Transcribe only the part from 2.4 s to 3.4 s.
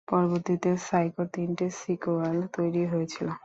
তৈরি হয়েছিলো।